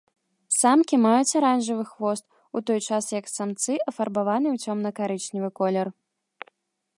[0.59, 2.23] Самкі маюць аранжавы хвост,
[2.59, 5.87] у той час як самцы афарбаваны ў цёмна-карычневы колер.